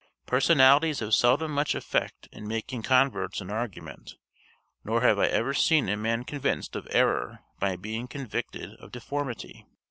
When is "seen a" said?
5.53-5.95